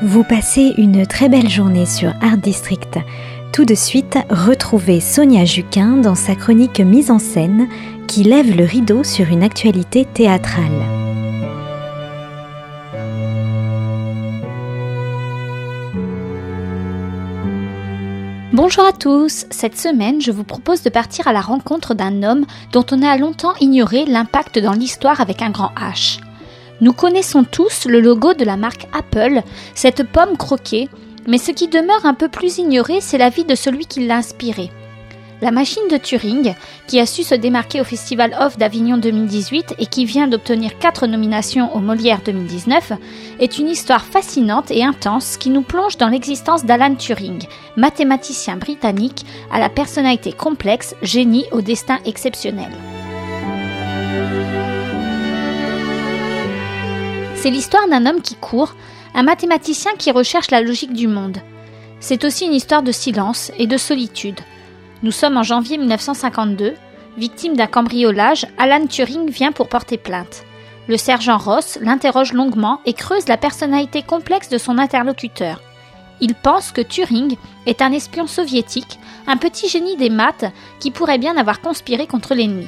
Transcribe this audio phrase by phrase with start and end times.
[0.00, 3.00] Vous passez une très belle journée sur Art District.
[3.52, 7.66] Tout de suite, retrouvez Sonia Juquin dans sa chronique mise en scène
[8.06, 10.84] qui lève le rideau sur une actualité théâtrale.
[18.52, 22.46] Bonjour à tous, cette semaine je vous propose de partir à la rencontre d'un homme
[22.70, 26.20] dont on a longtemps ignoré l'impact dans l'histoire avec un grand H.
[26.80, 29.42] Nous connaissons tous le logo de la marque Apple,
[29.74, 30.88] cette pomme croquée,
[31.26, 34.16] mais ce qui demeure un peu plus ignoré, c'est la vie de celui qui l'a
[34.16, 34.70] inspiré.
[35.40, 36.54] La machine de Turing,
[36.88, 41.06] qui a su se démarquer au Festival Off d'Avignon 2018 et qui vient d'obtenir 4
[41.06, 42.92] nominations au Molière 2019,
[43.38, 47.44] est une histoire fascinante et intense qui nous plonge dans l'existence d'Alan Turing,
[47.76, 52.70] mathématicien britannique à la personnalité complexe, génie au destin exceptionnel.
[57.40, 58.74] C'est l'histoire d'un homme qui court,
[59.14, 61.38] un mathématicien qui recherche la logique du monde.
[62.00, 64.40] C'est aussi une histoire de silence et de solitude.
[65.04, 66.74] Nous sommes en janvier 1952.
[67.16, 70.42] Victime d'un cambriolage, Alan Turing vient pour porter plainte.
[70.88, 75.62] Le sergent Ross l'interroge longuement et creuse la personnalité complexe de son interlocuteur.
[76.20, 81.18] Il pense que Turing est un espion soviétique, un petit génie des maths qui pourrait
[81.18, 82.66] bien avoir conspiré contre l'ennemi.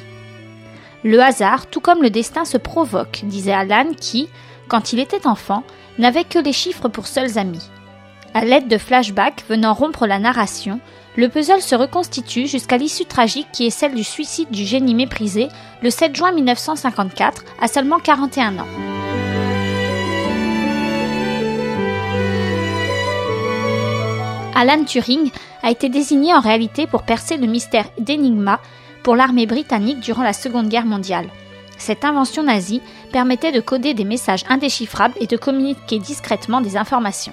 [1.03, 4.29] Le hasard, tout comme le destin, se provoque, disait Alan qui,
[4.71, 5.65] quand il était enfant,
[5.99, 7.69] n'avait que les chiffres pour seuls amis.
[8.33, 10.81] À l'aide de flashbacks venant rompre la narration,
[11.17, 15.49] le puzzle se reconstitue jusqu'à l'issue tragique qui est celle du suicide du génie méprisé
[15.83, 18.67] le 7 juin 1954 à seulement 41 ans.
[24.55, 25.31] Alan Turing
[25.63, 28.61] a été désigné en réalité pour percer le mystère d'Enigma
[29.03, 31.27] pour l'armée britannique durant la Seconde Guerre mondiale.
[31.81, 37.33] Cette invention nazie permettait de coder des messages indéchiffrables et de communiquer discrètement des informations.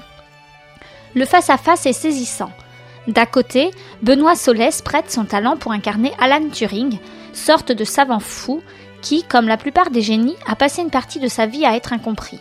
[1.16, 2.52] Le face-à-face est saisissant.
[3.08, 3.72] D'à côté,
[4.02, 6.98] Benoît Solès prête son talent pour incarner Alan Turing,
[7.34, 8.62] sorte de savant fou
[9.02, 11.92] qui, comme la plupart des génies, a passé une partie de sa vie à être
[11.92, 12.40] incompris.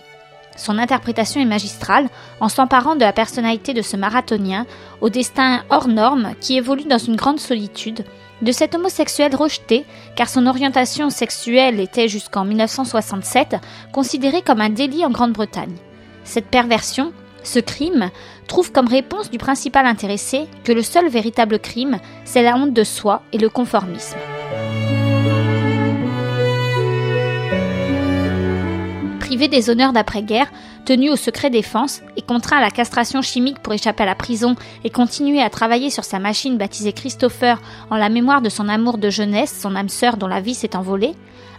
[0.56, 2.08] Son interprétation est magistrale,
[2.40, 4.66] en s'emparant de la personnalité de ce marathonien,
[5.00, 8.04] au destin hors norme qui évolue dans une grande solitude,
[8.42, 9.84] de cet homosexuel rejeté,
[10.14, 13.56] car son orientation sexuelle était jusqu'en 1967
[13.92, 15.76] considérée comme un délit en Grande-Bretagne.
[16.24, 17.12] Cette perversion,
[17.42, 18.10] ce crime
[18.46, 22.84] trouve comme réponse du principal intéressé que le seul véritable crime, c'est la honte de
[22.84, 24.18] soi et le conformisme.
[29.36, 30.50] Privé des honneurs d'après-guerre,
[30.86, 34.56] tenu au secret défense et contraint à la castration chimique pour échapper à la prison
[34.82, 37.60] et continuer à travailler sur sa machine baptisée Christopher
[37.90, 40.74] en la mémoire de son amour de jeunesse, son âme sœur dont la vie s'est
[40.74, 41.14] envolée,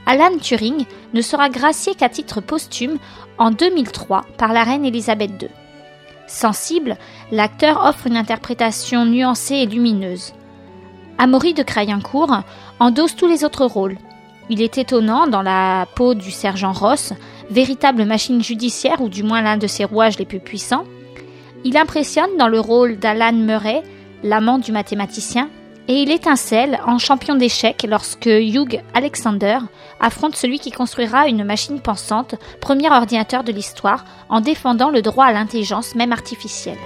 [0.07, 2.97] Alan Turing ne sera gracié qu'à titre posthume
[3.37, 5.49] en 2003 par la reine Elisabeth II.
[6.25, 6.97] Sensible,
[7.31, 10.33] l'acteur offre une interprétation nuancée et lumineuse.
[11.19, 12.39] Amaury de Crayencourt
[12.79, 13.99] endosse tous les autres rôles.
[14.49, 17.11] Il est étonnant dans la peau du sergent Ross,
[17.49, 20.85] véritable machine judiciaire ou du moins l'un de ses rouages les plus puissants.
[21.63, 23.83] Il impressionne dans le rôle d'Alan Murray,
[24.23, 25.49] l'amant du mathématicien,
[25.87, 29.59] et il étincelle en champion d'échecs lorsque Hugh Alexander
[29.99, 35.25] affronte celui qui construira une machine pensante, premier ordinateur de l'histoire, en défendant le droit
[35.25, 36.77] à l'intelligence, même artificielle.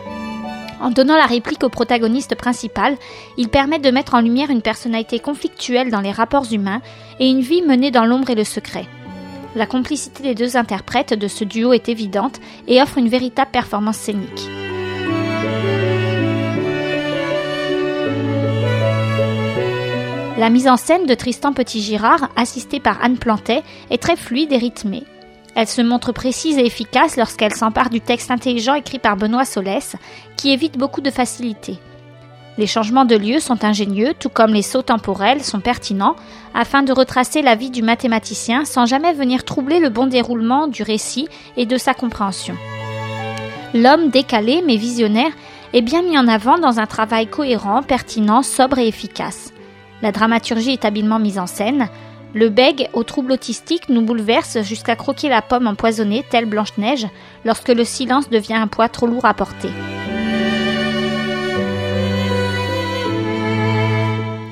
[0.80, 2.98] En donnant la réplique au protagoniste principal,
[3.38, 6.82] il permet de mettre en lumière une personnalité conflictuelle dans les rapports humains
[7.20, 8.88] et une vie menée dans l'ombre et le secret.
[9.56, 13.98] La complicité des deux interprètes de ce duo est évidente et offre une véritable performance
[13.98, 14.50] scénique.
[20.38, 24.58] La mise en scène de Tristan Petit-Girard, assistée par Anne Plantet, est très fluide et
[24.58, 25.04] rythmée.
[25.54, 29.98] Elle se montre précise et efficace lorsqu'elle s'empare du texte intelligent écrit par Benoît Solès,
[30.38, 31.78] qui évite beaucoup de facilité.
[32.58, 36.16] Les changements de lieu sont ingénieux, tout comme les sauts temporels sont pertinents,
[36.54, 40.84] afin de retracer la vie du mathématicien sans jamais venir troubler le bon déroulement du
[40.84, 42.56] récit et de sa compréhension.
[43.74, 45.32] L'homme décalé mais visionnaire
[45.74, 49.54] est bien mis en avant dans un travail cohérent, pertinent, sobre et efficace.
[50.02, 51.88] La dramaturgie est habilement mise en scène.
[52.34, 57.08] Le bègue au trouble autistique nous bouleverse jusqu'à croquer la pomme empoisonnée telle Blanche-Neige
[57.46, 59.70] lorsque le silence devient un poids trop lourd à porter.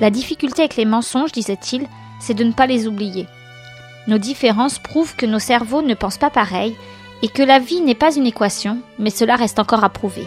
[0.01, 1.87] La difficulté avec les mensonges, disait-il,
[2.19, 3.27] c'est de ne pas les oublier.
[4.07, 6.75] Nos différences prouvent que nos cerveaux ne pensent pas pareil
[7.21, 10.25] et que la vie n'est pas une équation, mais cela reste encore à prouver.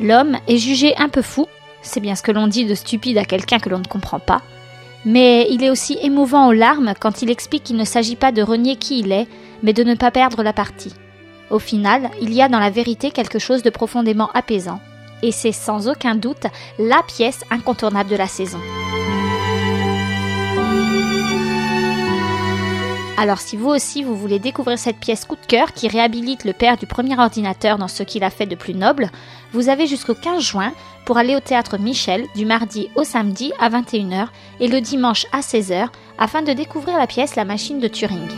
[0.00, 1.46] L'homme est jugé un peu fou
[1.82, 4.40] c'est bien ce que l'on dit de stupide à quelqu'un que l'on ne comprend pas.
[5.04, 8.40] Mais il est aussi émouvant aux larmes quand il explique qu'il ne s'agit pas de
[8.40, 9.26] renier qui il est,
[9.62, 10.94] mais de ne pas perdre la partie.
[11.50, 14.80] Au final, il y a dans la vérité quelque chose de profondément apaisant.
[15.22, 16.46] Et c'est sans aucun doute
[16.78, 18.58] la pièce incontournable de la saison.
[23.18, 26.52] Alors si vous aussi vous voulez découvrir cette pièce coup de cœur qui réhabilite le
[26.52, 29.10] père du premier ordinateur dans ce qu'il a fait de plus noble,
[29.52, 30.72] vous avez jusqu'au 15 juin
[31.04, 34.28] pour aller au théâtre Michel du mardi au samedi à 21h
[34.60, 35.88] et le dimanche à 16h
[36.18, 38.28] afin de découvrir la pièce La machine de Turing.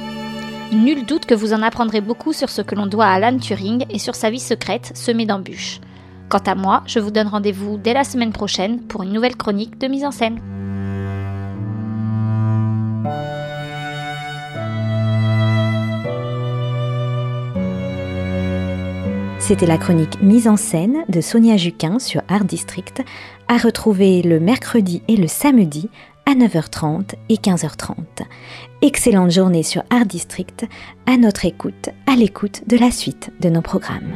[0.72, 3.86] Nul doute que vous en apprendrez beaucoup sur ce que l'on doit à Alan Turing
[3.90, 5.80] et sur sa vie secrète semée d'embûches.
[6.28, 9.78] Quant à moi, je vous donne rendez-vous dès la semaine prochaine pour une nouvelle chronique
[9.78, 10.40] de mise en scène.
[19.46, 23.02] C'était la chronique mise en scène de Sonia Juquin sur Art District,
[23.46, 25.90] à retrouver le mercredi et le samedi
[26.24, 28.24] à 9h30 et 15h30.
[28.80, 30.64] Excellente journée sur Art District,
[31.04, 34.14] à notre écoute, à l'écoute de la suite de nos programmes.